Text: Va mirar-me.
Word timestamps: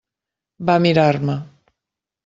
Va 0.71 0.79
mirar-me. 0.87 1.39